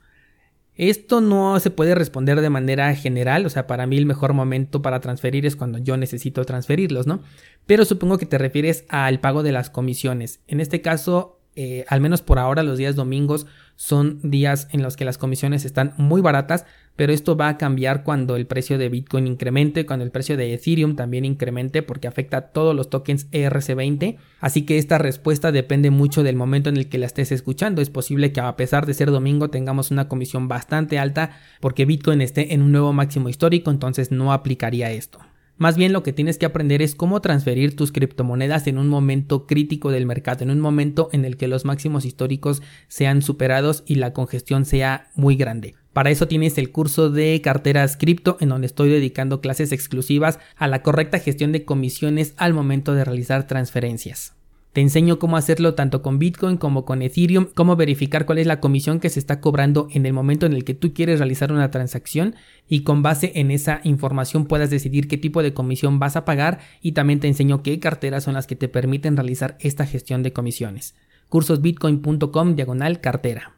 Esto 0.75 1.21
no 1.21 1.57
se 1.61 1.69
puede 1.69 1.95
responder 1.95 2.41
de 2.41 2.49
manera 2.49 2.93
general, 2.95 3.45
o 3.45 3.49
sea, 3.49 3.65
para 3.65 3.87
mí 3.87 3.95
el 3.95 4.05
mejor 4.05 4.33
momento 4.33 4.81
para 4.81 4.99
transferir 4.99 5.45
es 5.45 5.55
cuando 5.55 5.77
yo 5.77 5.95
necesito 5.95 6.43
transferirlos, 6.43 7.07
¿no? 7.07 7.21
Pero 7.65 7.85
supongo 7.85 8.17
que 8.17 8.25
te 8.25 8.37
refieres 8.37 8.83
al 8.89 9.21
pago 9.21 9.41
de 9.41 9.53
las 9.53 9.69
comisiones. 9.69 10.41
En 10.47 10.59
este 10.59 10.81
caso, 10.81 11.39
eh, 11.55 11.85
al 11.87 12.01
menos 12.01 12.21
por 12.21 12.39
ahora 12.39 12.63
los 12.63 12.77
días 12.77 12.95
domingos 12.95 13.45
son 13.77 14.19
días 14.23 14.67
en 14.71 14.83
los 14.83 14.95
que 14.95 15.05
las 15.05 15.17
comisiones 15.17 15.65
están 15.65 15.93
muy 15.97 16.21
baratas, 16.21 16.65
pero 16.95 17.11
esto 17.11 17.35
va 17.35 17.49
a 17.49 17.57
cambiar 17.57 18.03
cuando 18.03 18.35
el 18.35 18.45
precio 18.45 18.77
de 18.77 18.89
Bitcoin 18.89 19.27
incremente, 19.27 19.85
cuando 19.85 20.05
el 20.05 20.11
precio 20.11 20.37
de 20.37 20.53
Ethereum 20.53 20.95
también 20.95 21.25
incremente 21.25 21.81
porque 21.81 22.07
afecta 22.07 22.37
a 22.37 22.47
todos 22.47 22.75
los 22.75 22.89
tokens 22.89 23.29
ERC20, 23.31 24.17
así 24.39 24.65
que 24.65 24.77
esta 24.77 24.97
respuesta 24.97 25.51
depende 25.51 25.89
mucho 25.89 26.23
del 26.23 26.35
momento 26.35 26.69
en 26.69 26.77
el 26.77 26.87
que 26.87 26.97
la 26.97 27.05
estés 27.05 27.31
escuchando, 27.31 27.81
es 27.81 27.89
posible 27.89 28.31
que 28.31 28.39
a 28.39 28.55
pesar 28.55 28.85
de 28.85 28.93
ser 28.93 29.11
domingo 29.11 29.49
tengamos 29.49 29.91
una 29.91 30.07
comisión 30.07 30.47
bastante 30.47 30.99
alta 30.99 31.37
porque 31.59 31.85
Bitcoin 31.85 32.21
esté 32.21 32.53
en 32.53 32.61
un 32.61 32.71
nuevo 32.71 32.93
máximo 32.93 33.29
histórico, 33.29 33.71
entonces 33.71 34.11
no 34.11 34.31
aplicaría 34.31 34.91
esto. 34.91 35.19
Más 35.57 35.77
bien 35.77 35.93
lo 35.93 36.03
que 36.03 36.11
tienes 36.11 36.37
que 36.37 36.45
aprender 36.45 36.81
es 36.81 36.95
cómo 36.95 37.21
transferir 37.21 37.77
tus 37.77 37.93
criptomonedas 37.93 38.67
en 38.67 38.77
un 38.77 38.89
momento 38.89 39.47
crítico 39.47 39.89
del 39.89 40.05
mercado, 40.05 40.43
en 40.43 40.49
un 40.49 40.59
momento 40.59 41.07
en 41.13 41.23
el 41.23 41.37
que 41.37 41.47
los 41.47 41.63
máximos 41.63 42.03
históricos 42.03 42.61
sean 42.89 43.21
superados 43.21 43.83
y 43.85 43.95
la 43.95 44.11
congestión 44.11 44.65
sea 44.65 45.11
muy 45.15 45.37
grande. 45.37 45.75
Para 45.93 46.09
eso 46.09 46.27
tienes 46.27 46.57
el 46.57 46.71
curso 46.73 47.09
de 47.09 47.39
carteras 47.41 47.95
cripto 47.95 48.35
en 48.41 48.49
donde 48.49 48.67
estoy 48.67 48.89
dedicando 48.89 49.39
clases 49.39 49.71
exclusivas 49.71 50.39
a 50.57 50.67
la 50.67 50.81
correcta 50.81 51.19
gestión 51.19 51.53
de 51.53 51.63
comisiones 51.63 52.33
al 52.35 52.53
momento 52.53 52.93
de 52.93 53.05
realizar 53.05 53.47
transferencias. 53.47 54.33
Te 54.75 54.81
enseño 54.81 55.19
cómo 55.19 55.37
hacerlo 55.37 55.73
tanto 55.73 56.01
con 56.01 56.19
Bitcoin 56.19 56.57
como 56.57 56.83
con 56.83 57.01
Ethereum, 57.01 57.47
cómo 57.55 57.77
verificar 57.77 58.25
cuál 58.25 58.39
es 58.39 58.45
la 58.45 58.59
comisión 58.59 58.99
que 58.99 59.09
se 59.09 59.19
está 59.19 59.39
cobrando 59.39 59.87
en 59.91 60.05
el 60.05 60.11
momento 60.11 60.45
en 60.45 60.51
el 60.51 60.65
que 60.65 60.73
tú 60.73 60.93
quieres 60.93 61.19
realizar 61.19 61.53
una 61.53 61.71
transacción 61.71 62.35
y 62.67 62.83
con 62.83 63.01
base 63.01 63.31
en 63.35 63.51
esa 63.51 63.79
información 63.85 64.47
puedas 64.47 64.69
decidir 64.69 65.07
qué 65.07 65.17
tipo 65.17 65.41
de 65.41 65.53
comisión 65.53 65.97
vas 65.97 66.17
a 66.17 66.25
pagar 66.25 66.59
y 66.81 66.91
también 66.91 67.21
te 67.21 67.29
enseño 67.29 67.63
qué 67.63 67.79
carteras 67.79 68.25
son 68.25 68.33
las 68.33 68.47
que 68.47 68.57
te 68.57 68.67
permiten 68.67 69.15
realizar 69.15 69.55
esta 69.61 69.85
gestión 69.85 70.23
de 70.23 70.33
comisiones. 70.33 70.93
cursosbitcoin.com 71.29 72.55
diagonal 72.57 72.99
cartera. 72.99 73.53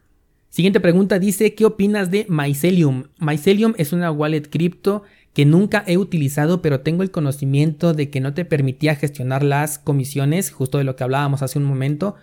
Siguiente 0.49 0.79
pregunta 0.79 1.17
dice, 1.17 1.55
¿qué 1.55 1.65
opinas 1.65 2.11
de 2.11 2.27
Mycelium? 2.29 3.05
Mycelium 3.19 3.73
es 3.77 3.91
una 3.91 4.11
wallet 4.11 4.49
cripto 4.51 5.01
que 5.37 5.45
nunca 5.45 5.83
he 5.85 5.99
utilizado, 5.99 6.63
pero 6.63 6.79
tengo 6.79 7.03
el 7.03 7.11
conocimiento 7.11 7.93
de 7.93 8.09
que 8.09 8.21
no 8.21 8.33
te 8.33 8.43
permitía 8.43 8.95
gestionar 8.95 9.43
las 9.43 9.77
comisiones, 9.77 10.49
justo 10.49 10.79
de 10.79 10.83
lo 10.83 10.95
que 10.95 11.03
hablábamos 11.03 11.43
hace 11.43 11.59
un 11.59 11.65
momento. 11.65 12.15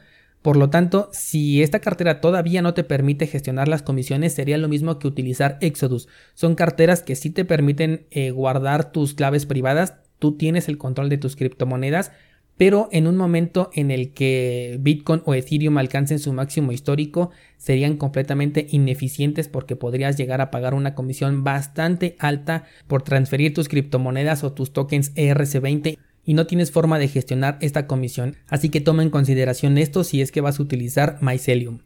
Por 0.42 0.56
lo 0.56 0.68
tanto, 0.68 1.10
si 1.12 1.62
esta 1.62 1.78
cartera 1.78 2.20
todavía 2.20 2.60
no 2.60 2.74
te 2.74 2.82
permite 2.82 3.28
gestionar 3.28 3.68
las 3.68 3.82
comisiones, 3.82 4.32
sería 4.34 4.58
lo 4.58 4.66
mismo 4.66 4.98
que 4.98 5.06
utilizar 5.06 5.58
Exodus. 5.60 6.08
Son 6.34 6.56
carteras 6.56 7.04
que 7.04 7.14
sí 7.14 7.30
te 7.30 7.44
permiten 7.44 8.04
eh, 8.10 8.32
guardar 8.32 8.90
tus 8.90 9.14
claves 9.14 9.46
privadas, 9.46 9.94
tú 10.18 10.36
tienes 10.36 10.68
el 10.68 10.76
control 10.76 11.08
de 11.08 11.18
tus 11.18 11.36
criptomonedas, 11.36 12.10
pero 12.56 12.88
en 12.92 13.06
un 13.06 13.16
momento 13.16 13.70
en 13.74 13.90
el 13.90 14.12
que 14.12 14.78
Bitcoin 14.80 15.22
o 15.24 15.34
Ethereum 15.34 15.78
alcancen 15.78 16.18
su 16.18 16.32
máximo 16.32 16.72
histórico 16.72 17.30
serían 17.56 17.96
completamente 17.96 18.66
ineficientes 18.70 19.48
porque 19.48 19.76
podrías 19.76 20.16
llegar 20.16 20.40
a 20.40 20.50
pagar 20.50 20.74
una 20.74 20.94
comisión 20.94 21.44
bastante 21.44 22.16
alta 22.18 22.64
por 22.86 23.02
transferir 23.02 23.54
tus 23.54 23.68
criptomonedas 23.68 24.44
o 24.44 24.52
tus 24.52 24.72
tokens 24.72 25.14
ERC20 25.14 25.98
y 26.24 26.34
no 26.34 26.46
tienes 26.46 26.70
forma 26.70 26.98
de 26.98 27.08
gestionar 27.08 27.58
esta 27.60 27.86
comisión, 27.86 28.36
así 28.48 28.70
que 28.70 28.80
toma 28.80 29.02
en 29.02 29.10
consideración 29.10 29.76
esto 29.78 30.04
si 30.04 30.22
es 30.22 30.32
que 30.32 30.40
vas 30.40 30.58
a 30.58 30.62
utilizar 30.62 31.18
Mycelium. 31.20 31.80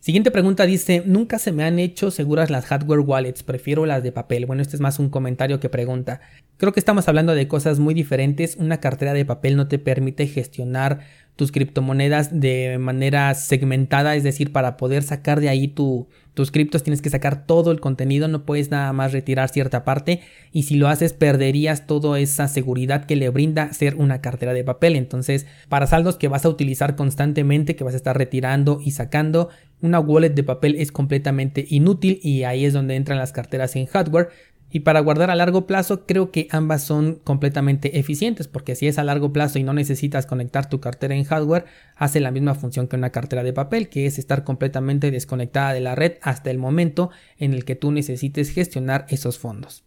Siguiente 0.00 0.30
pregunta 0.30 0.66
dice, 0.66 1.02
nunca 1.04 1.38
se 1.38 1.50
me 1.52 1.64
han 1.64 1.78
hecho 1.78 2.10
seguras 2.10 2.48
las 2.50 2.66
hardware 2.66 3.00
wallets, 3.00 3.42
prefiero 3.42 3.86
las 3.86 4.02
de 4.02 4.12
papel. 4.12 4.46
Bueno, 4.46 4.62
este 4.62 4.76
es 4.76 4.80
más 4.80 4.98
un 4.98 5.10
comentario 5.10 5.58
que 5.58 5.68
pregunta. 5.68 6.20
Creo 6.58 6.72
que 6.72 6.80
estamos 6.80 7.08
hablando 7.08 7.34
de 7.34 7.48
cosas 7.48 7.80
muy 7.80 7.92
diferentes. 7.92 8.56
Una 8.56 8.78
cartera 8.78 9.14
de 9.14 9.24
papel 9.24 9.56
no 9.56 9.68
te 9.68 9.78
permite 9.78 10.26
gestionar 10.26 11.00
tus 11.36 11.52
criptomonedas 11.52 12.40
de 12.40 12.78
manera 12.78 13.32
segmentada, 13.34 14.16
es 14.16 14.22
decir, 14.22 14.52
para 14.52 14.76
poder 14.76 15.02
sacar 15.02 15.40
de 15.40 15.50
ahí 15.50 15.68
tu, 15.68 16.08
tus 16.32 16.50
criptos 16.50 16.82
tienes 16.82 17.02
que 17.02 17.10
sacar 17.10 17.46
todo 17.46 17.70
el 17.70 17.80
contenido, 17.80 18.26
no 18.26 18.44
puedes 18.44 18.70
nada 18.70 18.92
más 18.92 19.12
retirar 19.12 19.50
cierta 19.50 19.84
parte 19.84 20.20
y 20.50 20.64
si 20.64 20.76
lo 20.76 20.88
haces 20.88 21.12
perderías 21.12 21.86
toda 21.86 22.18
esa 22.18 22.48
seguridad 22.48 23.04
que 23.04 23.16
le 23.16 23.28
brinda 23.28 23.72
ser 23.72 23.96
una 23.96 24.20
cartera 24.20 24.54
de 24.54 24.64
papel. 24.64 24.96
Entonces, 24.96 25.46
para 25.68 25.86
saldos 25.86 26.16
que 26.16 26.28
vas 26.28 26.46
a 26.46 26.48
utilizar 26.48 26.96
constantemente, 26.96 27.76
que 27.76 27.84
vas 27.84 27.94
a 27.94 27.98
estar 27.98 28.16
retirando 28.16 28.80
y 28.82 28.92
sacando, 28.92 29.50
una 29.82 30.00
wallet 30.00 30.30
de 30.30 30.42
papel 30.42 30.76
es 30.76 30.90
completamente 30.90 31.66
inútil 31.68 32.18
y 32.22 32.44
ahí 32.44 32.64
es 32.64 32.72
donde 32.72 32.96
entran 32.96 33.18
las 33.18 33.32
carteras 33.32 33.76
en 33.76 33.86
hardware. 33.86 34.28
Y 34.70 34.80
para 34.80 35.00
guardar 35.00 35.30
a 35.30 35.36
largo 35.36 35.66
plazo 35.66 36.06
creo 36.06 36.30
que 36.30 36.48
ambas 36.50 36.82
son 36.82 37.20
completamente 37.22 37.98
eficientes 37.98 38.48
porque 38.48 38.74
si 38.74 38.88
es 38.88 38.98
a 38.98 39.04
largo 39.04 39.32
plazo 39.32 39.58
y 39.58 39.62
no 39.62 39.72
necesitas 39.72 40.26
conectar 40.26 40.68
tu 40.68 40.80
cartera 40.80 41.14
en 41.14 41.24
hardware, 41.24 41.66
hace 41.94 42.20
la 42.20 42.30
misma 42.30 42.54
función 42.54 42.88
que 42.88 42.96
una 42.96 43.10
cartera 43.10 43.44
de 43.44 43.52
papel, 43.52 43.88
que 43.88 44.06
es 44.06 44.18
estar 44.18 44.44
completamente 44.44 45.10
desconectada 45.10 45.72
de 45.72 45.80
la 45.80 45.94
red 45.94 46.14
hasta 46.20 46.50
el 46.50 46.58
momento 46.58 47.10
en 47.38 47.54
el 47.54 47.64
que 47.64 47.76
tú 47.76 47.92
necesites 47.92 48.50
gestionar 48.50 49.06
esos 49.08 49.38
fondos. 49.38 49.84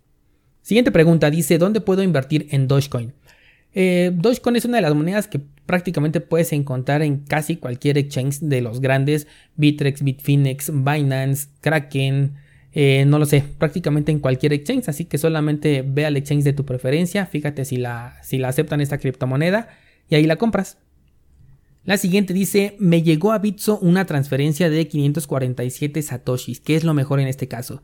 Siguiente 0.62 0.92
pregunta 0.92 1.30
dice, 1.30 1.58
¿dónde 1.58 1.82
puedo 1.82 2.04
invertir 2.04 2.48
en 2.52 2.68
Dogecoin? 2.68 3.14
Eh, 3.74 4.12
Dogecoin 4.14 4.56
es 4.56 4.66
una 4.66 4.78
de 4.78 4.82
las 4.82 4.96
monedas 4.96 5.28
que 5.28 5.42
prácticamente 5.66 6.22
puedes 6.22 6.52
encontrar 6.54 7.02
en 7.02 7.20
casi 7.20 7.58
cualquier 7.58 7.98
exchange 7.98 8.40
de 8.40 8.62
los 8.62 8.82
grandes, 8.82 9.28
Bitrex, 9.56 10.04
Bitfinex, 10.04 10.72
Binance, 10.74 11.50
Kraken, 11.62 12.36
eh, 12.72 13.06
no 13.06 13.18
lo 13.18 13.26
sé, 13.26 13.44
prácticamente 13.58 14.12
en 14.12 14.20
cualquier 14.20 14.54
exchange, 14.54 14.90
así 14.90 15.06
que 15.06 15.18
solamente 15.18 15.84
ve 15.86 16.06
al 16.06 16.18
exchange 16.18 16.44
de 16.44 16.54
tu 16.54 16.66
preferencia, 16.66 17.26
fíjate 17.26 17.66
si 17.66 17.78
la, 17.78 18.18
si 18.24 18.38
la 18.38 18.50
aceptan 18.50 18.82
esta 18.82 19.00
criptomoneda 19.00 19.70
y 20.08 20.16
ahí 20.16 20.26
la 20.26 20.36
compras. 20.36 20.78
La 21.84 21.98
siguiente 21.98 22.34
dice, 22.34 22.76
me 22.80 23.02
llegó 23.02 23.32
a 23.32 23.40
Bitso 23.40 23.80
una 23.80 24.06
transferencia 24.06 24.70
de 24.70 24.88
547 24.88 26.02
satoshis, 26.02 26.60
¿qué 26.60 26.76
es 26.76 26.84
lo 26.84 26.94
mejor 26.94 27.20
en 27.20 27.28
este 27.28 27.48
caso? 27.48 27.82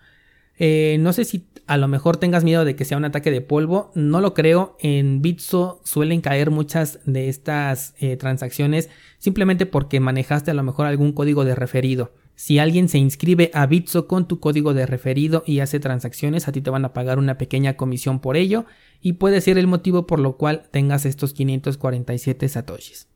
Eh, 0.58 0.98
no 1.00 1.12
sé 1.12 1.26
si 1.26 1.48
a 1.68 1.78
lo 1.78 1.88
mejor 1.88 2.18
tengas 2.18 2.44
miedo 2.44 2.64
de 2.64 2.76
que 2.76 2.86
sea 2.86 2.98
un 2.98 3.06
ataque 3.06 3.32
de 3.32 3.42
polvo, 3.42 3.92
no 3.96 4.22
lo 4.22 4.34
creo, 4.34 4.78
en 4.80 5.22
Bitso 5.22 5.82
suelen 5.84 6.22
caer 6.22 6.52
muchas 6.52 7.00
de 7.06 7.28
estas 7.28 7.96
eh, 8.00 8.16
transacciones 8.16 8.90
simplemente 9.18 9.66
porque 9.66 10.00
manejaste 10.00 10.52
a 10.52 10.54
lo 10.54 10.64
mejor 10.64 10.86
algún 10.86 11.12
código 11.12 11.44
de 11.44 11.56
referido. 11.56 12.14
Si 12.36 12.60
alguien 12.60 12.90
se 12.90 12.98
inscribe 12.98 13.50
a 13.54 13.66
Bitso 13.66 14.08
con 14.08 14.28
tu 14.28 14.40
código 14.40 14.74
de 14.74 14.86
referido 14.86 15.44
y 15.46 15.60
hace 15.60 15.80
transacciones, 15.80 16.48
a 16.48 16.52
ti 16.52 16.62
te 16.62 16.70
van 16.70 16.84
a 16.84 16.94
pagar 16.94 17.18
una 17.18 17.38
pequeña 17.38 17.78
comisión 17.78 18.20
por 18.20 18.36
ello 18.36 18.66
y 19.02 19.14
puede 19.14 19.40
ser 19.40 19.58
el 19.58 19.68
motivo 19.68 20.06
por 20.06 20.20
lo 20.20 20.36
cual 20.36 20.64
tengas 20.72 21.06
estos 21.06 21.34
547 21.34 22.50
satoshis. 22.50 23.08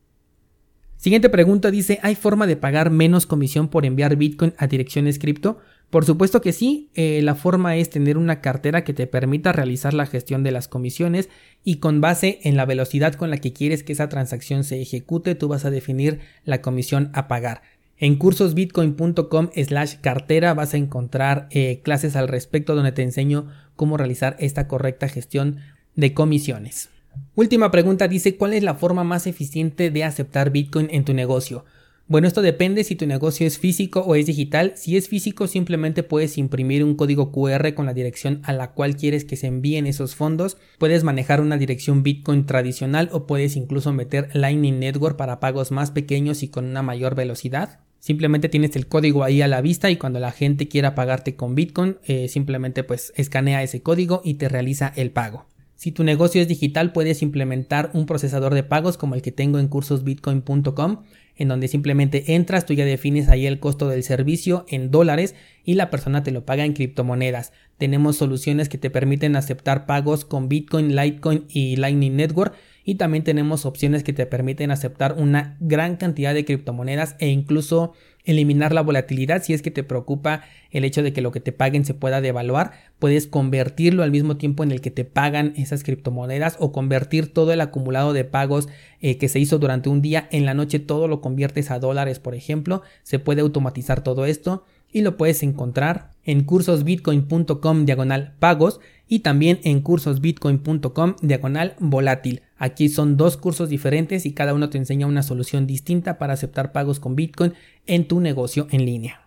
Siguiente 0.96 1.30
pregunta 1.30 1.70
dice, 1.70 1.98
¿hay 2.02 2.14
forma 2.14 2.46
de 2.46 2.56
pagar 2.56 2.90
menos 2.90 3.26
comisión 3.26 3.68
por 3.68 3.86
enviar 3.86 4.16
Bitcoin 4.16 4.52
a 4.58 4.66
direcciones 4.66 5.18
cripto? 5.18 5.58
Por 5.88 6.04
supuesto 6.04 6.40
que 6.40 6.52
sí, 6.52 6.90
eh, 6.94 7.20
la 7.22 7.34
forma 7.34 7.76
es 7.76 7.88
tener 7.88 8.18
una 8.18 8.40
cartera 8.40 8.84
que 8.84 8.92
te 8.92 9.06
permita 9.06 9.52
realizar 9.52 9.94
la 9.94 10.04
gestión 10.06 10.42
de 10.42 10.52
las 10.52 10.68
comisiones 10.68 11.30
y 11.64 11.76
con 11.76 12.02
base 12.02 12.40
en 12.42 12.56
la 12.56 12.66
velocidad 12.66 13.14
con 13.14 13.30
la 13.30 13.38
que 13.38 13.52
quieres 13.52 13.82
que 13.82 13.94
esa 13.94 14.08
transacción 14.10 14.62
se 14.62 14.80
ejecute, 14.80 15.34
tú 15.34 15.48
vas 15.48 15.64
a 15.64 15.70
definir 15.70 16.20
la 16.44 16.60
comisión 16.60 17.10
a 17.14 17.28
pagar. 17.28 17.62
En 18.02 18.16
cursosbitcoin.com 18.16 19.50
slash 19.54 19.96
cartera 20.00 20.54
vas 20.54 20.72
a 20.72 20.78
encontrar 20.78 21.48
eh, 21.50 21.80
clases 21.84 22.16
al 22.16 22.28
respecto 22.28 22.74
donde 22.74 22.92
te 22.92 23.02
enseño 23.02 23.48
cómo 23.76 23.98
realizar 23.98 24.36
esta 24.40 24.68
correcta 24.68 25.06
gestión 25.06 25.58
de 25.96 26.14
comisiones. 26.14 26.88
Última 27.34 27.70
pregunta 27.70 28.08
dice, 28.08 28.36
¿cuál 28.36 28.54
es 28.54 28.62
la 28.62 28.74
forma 28.74 29.04
más 29.04 29.26
eficiente 29.26 29.90
de 29.90 30.04
aceptar 30.04 30.50
Bitcoin 30.50 30.88
en 30.90 31.04
tu 31.04 31.12
negocio? 31.12 31.66
Bueno, 32.06 32.26
esto 32.26 32.40
depende 32.40 32.84
si 32.84 32.96
tu 32.96 33.06
negocio 33.06 33.46
es 33.46 33.58
físico 33.58 34.00
o 34.00 34.14
es 34.14 34.26
digital. 34.26 34.72
Si 34.76 34.96
es 34.96 35.08
físico, 35.08 35.46
simplemente 35.46 36.02
puedes 36.02 36.38
imprimir 36.38 36.82
un 36.82 36.96
código 36.96 37.30
QR 37.30 37.74
con 37.74 37.84
la 37.84 37.94
dirección 37.94 38.40
a 38.44 38.54
la 38.54 38.72
cual 38.72 38.96
quieres 38.96 39.26
que 39.26 39.36
se 39.36 39.46
envíen 39.46 39.86
esos 39.86 40.16
fondos. 40.16 40.56
Puedes 40.78 41.04
manejar 41.04 41.42
una 41.42 41.58
dirección 41.58 42.02
Bitcoin 42.02 42.46
tradicional 42.46 43.10
o 43.12 43.26
puedes 43.26 43.56
incluso 43.56 43.92
meter 43.92 44.30
Lightning 44.32 44.80
Network 44.80 45.18
para 45.18 45.38
pagos 45.38 45.70
más 45.70 45.90
pequeños 45.90 46.42
y 46.42 46.48
con 46.48 46.64
una 46.64 46.82
mayor 46.82 47.14
velocidad. 47.14 47.80
Simplemente 48.00 48.48
tienes 48.48 48.74
el 48.74 48.86
código 48.86 49.22
ahí 49.22 49.42
a 49.42 49.48
la 49.48 49.60
vista 49.60 49.90
y 49.90 49.96
cuando 49.96 50.18
la 50.18 50.32
gente 50.32 50.68
quiera 50.68 50.94
pagarte 50.94 51.36
con 51.36 51.54
Bitcoin, 51.54 51.98
eh, 52.06 52.28
simplemente 52.28 52.82
pues 52.82 53.12
escanea 53.14 53.62
ese 53.62 53.82
código 53.82 54.22
y 54.24 54.34
te 54.34 54.48
realiza 54.48 54.92
el 54.96 55.12
pago. 55.12 55.46
Si 55.76 55.92
tu 55.92 56.02
negocio 56.02 56.42
es 56.42 56.48
digital, 56.48 56.92
puedes 56.92 57.22
implementar 57.22 57.90
un 57.94 58.06
procesador 58.06 58.54
de 58.54 58.62
pagos 58.62 58.98
como 58.98 59.14
el 59.14 59.22
que 59.22 59.32
tengo 59.32 59.58
en 59.58 59.68
cursosbitcoin.com 59.68 61.04
en 61.40 61.48
donde 61.48 61.68
simplemente 61.68 62.34
entras, 62.34 62.66
tú 62.66 62.74
ya 62.74 62.84
defines 62.84 63.30
ahí 63.30 63.46
el 63.46 63.60
costo 63.60 63.88
del 63.88 64.02
servicio 64.02 64.66
en 64.68 64.90
dólares 64.90 65.34
y 65.64 65.72
la 65.72 65.88
persona 65.88 66.22
te 66.22 66.32
lo 66.32 66.44
paga 66.44 66.66
en 66.66 66.74
criptomonedas. 66.74 67.54
Tenemos 67.78 68.16
soluciones 68.16 68.68
que 68.68 68.76
te 68.76 68.90
permiten 68.90 69.36
aceptar 69.36 69.86
pagos 69.86 70.26
con 70.26 70.50
Bitcoin, 70.50 70.94
Litecoin 70.94 71.46
y 71.48 71.76
Lightning 71.76 72.14
Network 72.14 72.54
y 72.84 72.96
también 72.96 73.24
tenemos 73.24 73.66
opciones 73.66 74.02
que 74.02 74.12
te 74.12 74.26
permiten 74.26 74.70
aceptar 74.70 75.14
una 75.18 75.56
gran 75.60 75.96
cantidad 75.96 76.34
de 76.34 76.44
criptomonedas 76.44 77.16
e 77.18 77.28
incluso 77.28 77.92
eliminar 78.24 78.72
la 78.72 78.82
volatilidad. 78.82 79.42
Si 79.42 79.54
es 79.54 79.62
que 79.62 79.70
te 79.70 79.82
preocupa 79.82 80.42
el 80.70 80.84
hecho 80.84 81.02
de 81.02 81.12
que 81.12 81.20
lo 81.20 81.32
que 81.32 81.40
te 81.40 81.52
paguen 81.52 81.84
se 81.84 81.94
pueda 81.94 82.20
devaluar 82.20 82.72
puedes 82.98 83.26
convertirlo 83.26 84.02
al 84.02 84.10
mismo 84.10 84.36
tiempo 84.36 84.62
en 84.62 84.70
el 84.70 84.80
que 84.80 84.90
te 84.90 85.04
pagan 85.04 85.54
esas 85.56 85.82
criptomonedas 85.82 86.56
o 86.58 86.72
convertir 86.72 87.32
todo 87.32 87.52
el 87.52 87.60
acumulado 87.60 88.12
de 88.12 88.24
pagos 88.24 88.68
eh, 89.00 89.16
que 89.18 89.28
se 89.28 89.40
hizo 89.40 89.58
durante 89.58 89.88
un 89.88 90.02
día. 90.02 90.28
En 90.30 90.44
la 90.44 90.54
noche 90.54 90.78
todo 90.78 91.08
lo 91.08 91.20
conviertes 91.20 91.70
a 91.70 91.78
dólares 91.78 92.18
por 92.18 92.34
ejemplo. 92.34 92.82
Se 93.02 93.18
puede 93.18 93.40
automatizar 93.40 94.02
todo 94.02 94.26
esto 94.26 94.64
y 94.92 95.02
lo 95.02 95.16
puedes 95.16 95.42
encontrar 95.42 96.10
en 96.24 96.44
cursosbitcoin.com 96.44 97.84
diagonal 97.84 98.34
pagos 98.38 98.80
y 99.08 99.20
también 99.20 99.60
en 99.64 99.80
cursosbitcoin.com 99.80 101.16
diagonal 101.22 101.74
volátil. 101.80 102.42
Aquí 102.56 102.88
son 102.88 103.16
dos 103.16 103.36
cursos 103.36 103.68
diferentes 103.68 104.26
y 104.26 104.32
cada 104.32 104.54
uno 104.54 104.70
te 104.70 104.78
enseña 104.78 105.06
una 105.06 105.22
solución 105.22 105.66
distinta 105.66 106.18
para 106.18 106.34
aceptar 106.34 106.72
pagos 106.72 107.00
con 107.00 107.16
Bitcoin 107.16 107.54
en 107.86 108.06
tu 108.06 108.20
negocio 108.20 108.68
en 108.70 108.84
línea. 108.84 109.22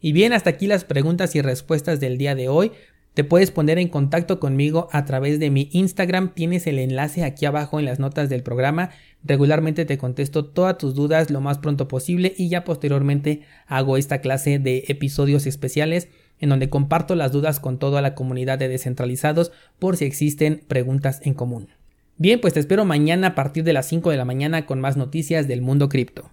Y 0.00 0.12
bien, 0.12 0.32
hasta 0.32 0.50
aquí 0.50 0.66
las 0.66 0.84
preguntas 0.84 1.36
y 1.36 1.42
respuestas 1.42 2.00
del 2.00 2.18
día 2.18 2.34
de 2.34 2.48
hoy. 2.48 2.72
Te 3.14 3.24
puedes 3.24 3.50
poner 3.50 3.78
en 3.78 3.88
contacto 3.88 4.40
conmigo 4.40 4.88
a 4.90 5.04
través 5.04 5.38
de 5.38 5.50
mi 5.50 5.68
Instagram, 5.72 6.32
tienes 6.32 6.66
el 6.66 6.78
enlace 6.78 7.24
aquí 7.24 7.44
abajo 7.44 7.78
en 7.78 7.84
las 7.84 7.98
notas 7.98 8.30
del 8.30 8.42
programa. 8.42 8.88
Regularmente 9.22 9.84
te 9.84 9.98
contesto 9.98 10.46
todas 10.46 10.78
tus 10.78 10.94
dudas 10.94 11.30
lo 11.30 11.42
más 11.42 11.58
pronto 11.58 11.88
posible 11.88 12.32
y 12.38 12.48
ya 12.48 12.64
posteriormente 12.64 13.42
hago 13.66 13.98
esta 13.98 14.22
clase 14.22 14.58
de 14.58 14.84
episodios 14.88 15.46
especiales 15.46 16.08
en 16.40 16.48
donde 16.48 16.70
comparto 16.70 17.14
las 17.14 17.32
dudas 17.32 17.60
con 17.60 17.78
toda 17.78 18.00
la 18.00 18.14
comunidad 18.14 18.58
de 18.58 18.68
descentralizados 18.68 19.52
por 19.78 19.98
si 19.98 20.06
existen 20.06 20.62
preguntas 20.66 21.20
en 21.22 21.34
común. 21.34 21.68
Bien, 22.16 22.40
pues 22.40 22.54
te 22.54 22.60
espero 22.60 22.86
mañana 22.86 23.28
a 23.28 23.34
partir 23.34 23.62
de 23.62 23.74
las 23.74 23.86
5 23.88 24.10
de 24.10 24.16
la 24.16 24.24
mañana 24.24 24.64
con 24.64 24.80
más 24.80 24.96
noticias 24.96 25.48
del 25.48 25.60
mundo 25.60 25.90
cripto. 25.90 26.30